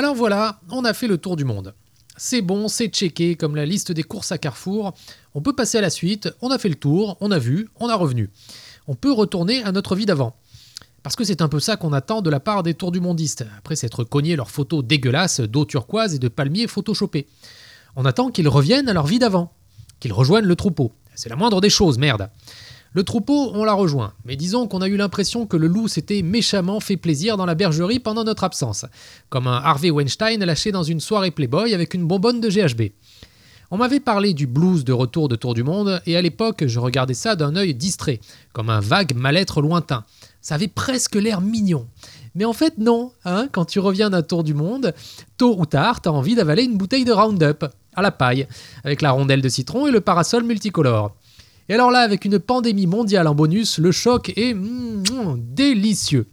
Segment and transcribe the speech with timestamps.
[0.00, 1.74] Alors voilà, on a fait le tour du monde.
[2.16, 4.94] C'est bon, c'est checké comme la liste des courses à Carrefour.
[5.34, 7.86] On peut passer à la suite, on a fait le tour, on a vu, on
[7.86, 8.30] a revenu.
[8.88, 10.34] On peut retourner à notre vie d'avant.
[11.02, 13.44] Parce que c'est un peu ça qu'on attend de la part des tours du mondistes,
[13.58, 17.26] après s'être cogné leurs photos dégueulasses d'eau turquoise et de palmiers photoshopés.
[17.94, 19.52] On attend qu'ils reviennent à leur vie d'avant,
[19.98, 20.92] qu'ils rejoignent le troupeau.
[21.14, 22.30] C'est la moindre des choses, merde.
[22.92, 26.22] Le troupeau, on l'a rejoint, mais disons qu'on a eu l'impression que le loup s'était
[26.22, 28.84] méchamment fait plaisir dans la bergerie pendant notre absence,
[29.28, 32.90] comme un Harvey Weinstein lâché dans une soirée Playboy avec une bonbonne de GHB.
[33.70, 36.80] On m'avait parlé du blues de retour de Tour du Monde, et à l'époque, je
[36.80, 38.18] regardais ça d'un œil distrait,
[38.52, 40.02] comme un vague mal-être lointain.
[40.40, 41.86] Ça avait presque l'air mignon.
[42.34, 43.12] Mais en fait, non.
[43.24, 44.92] Hein, quand tu reviens d'un tour du monde,
[45.36, 47.64] tôt ou tard, t'as envie d'avaler une bouteille de Roundup,
[47.94, 48.48] à la paille,
[48.82, 51.14] avec la rondelle de citron et le parasol multicolore.
[51.70, 56.26] Et alors là, avec une pandémie mondiale en bonus, le choc est mm, mm, délicieux.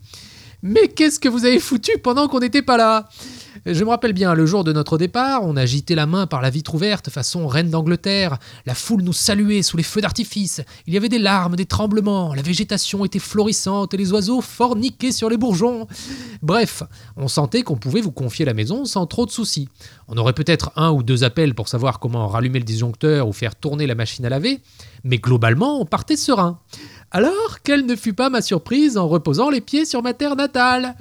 [0.63, 3.07] Mais qu'est-ce que vous avez foutu pendant qu'on n'était pas là?
[3.66, 6.50] Je me rappelle bien, le jour de notre départ, on agitait la main par la
[6.50, 8.38] vitre ouverte, façon reine d'Angleterre.
[8.66, 10.62] La foule nous saluait sous les feux d'artifice.
[10.86, 12.34] Il y avait des larmes, des tremblements.
[12.34, 15.88] La végétation était florissante et les oiseaux forniquaient sur les bourgeons.
[16.41, 16.84] Bref,
[17.16, 19.70] on sentait qu'on pouvait vous confier la maison sans trop de soucis.
[20.08, 23.55] On aurait peut-être un ou deux appels pour savoir comment rallumer le disjoncteur ou faire
[23.55, 24.62] tourner la machine à laver,
[25.04, 26.60] mais globalement, on partait serein.
[27.12, 30.96] Alors, quelle ne fut pas ma surprise en reposant les pieds sur ma terre natale?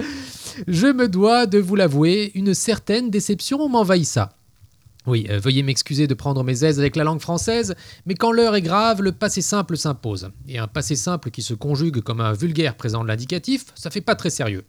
[0.66, 4.30] Je me dois de vous l'avouer, une certaine déception m'envahissa.
[5.06, 7.76] Oui, euh, veuillez m'excuser de prendre mes aises avec la langue française,
[8.06, 10.30] mais quand l'heure est grave, le passé simple s'impose.
[10.48, 14.00] Et un passé simple qui se conjugue comme un vulgaire présent de l'indicatif, ça fait
[14.00, 14.64] pas très sérieux.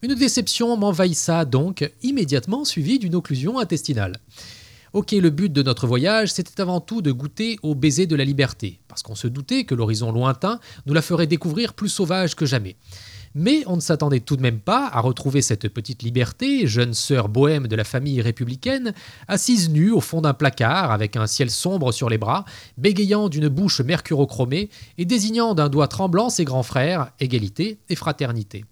[0.00, 4.16] Une déception m'envahissa donc, immédiatement suivie d'une occlusion intestinale.
[4.94, 8.24] Ok, le but de notre voyage, c'était avant tout de goûter au baiser de la
[8.24, 12.46] liberté, parce qu'on se doutait que l'horizon lointain nous la ferait découvrir plus sauvage que
[12.46, 12.76] jamais.
[13.40, 17.28] Mais on ne s'attendait tout de même pas à retrouver cette petite liberté, jeune sœur
[17.28, 18.92] bohème de la famille républicaine,
[19.28, 22.44] assise nue au fond d'un placard avec un ciel sombre sur les bras,
[22.78, 28.64] bégayant d'une bouche mercurochromée et désignant d'un doigt tremblant ses grands frères, égalité et fraternité.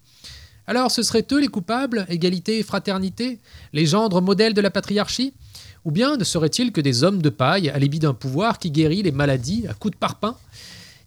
[0.66, 3.38] Alors ce seraient eux les coupables, égalité et fraternité,
[3.72, 5.32] les gendres modèles de la patriarchie?
[5.84, 9.12] Ou bien ne seraient-ils que des hommes de paille, alibi d'un pouvoir qui guérit les
[9.12, 10.36] maladies à coups de parpaing?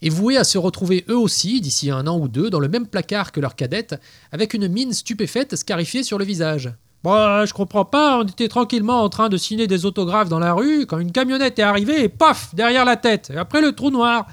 [0.01, 2.87] Et voués à se retrouver eux aussi, d'ici un an ou deux, dans le même
[2.87, 3.99] placard que leur cadette,
[4.31, 6.71] avec une mine stupéfaite scarifiée sur le visage.
[7.03, 10.53] Bah, je comprends pas, on était tranquillement en train de signer des autographes dans la
[10.53, 13.89] rue, quand une camionnette est arrivée et paf, derrière la tête, et après le trou
[13.89, 14.27] noir.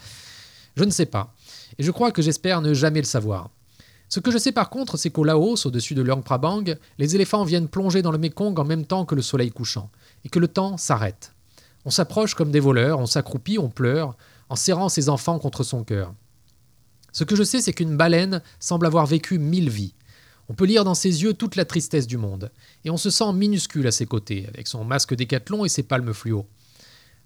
[0.77, 1.32] Je ne sais pas,
[1.78, 3.50] et je crois que j'espère ne jamais le savoir.
[4.09, 6.65] Ce que je sais par contre, c'est qu'au Laos, au-dessus de Luang Prabang,
[6.98, 9.91] les éléphants viennent plonger dans le Mékong en même temps que le soleil couchant,
[10.25, 11.33] et que le temps s'arrête.
[11.84, 14.16] On s'approche comme des voleurs, on s'accroupit, on pleure,
[14.49, 16.15] en serrant ses enfants contre son cœur.
[17.12, 19.95] Ce que je sais, c'est qu'une baleine semble avoir vécu mille vies.
[20.49, 22.53] On peut lire dans ses yeux toute la tristesse du monde,
[22.84, 26.12] et on se sent minuscule à ses côtés, avec son masque décathlon et ses palmes
[26.12, 26.47] fluo.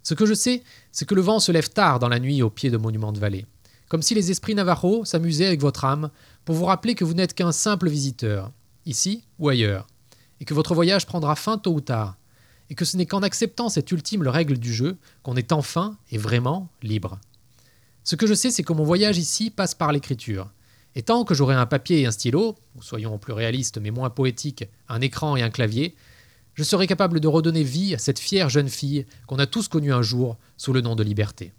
[0.02, 2.50] Ce que je sais, c'est que le vent se lève tard dans la nuit au
[2.50, 3.46] pied de monuments de vallée,
[3.88, 6.10] comme si les esprits Navajo s'amusaient avec votre âme
[6.44, 8.50] pour vous rappeler que vous n'êtes qu'un simple visiteur,
[8.86, 9.86] ici ou ailleurs,
[10.40, 12.16] et que votre voyage prendra fin tôt ou tard,
[12.70, 16.18] et que ce n'est qu'en acceptant cette ultime règle du jeu qu'on est enfin et
[16.18, 17.18] vraiment libre.
[18.04, 20.50] Ce que je sais, c'est que mon voyage ici passe par l'écriture.
[20.94, 24.10] Et tant que j'aurai un papier et un stylo, ou soyons plus réalistes mais moins
[24.10, 25.94] poétiques, un écran et un clavier,
[26.54, 29.92] je serai capable de redonner vie à cette fière jeune fille qu'on a tous connue
[29.92, 31.52] un jour sous le nom de liberté.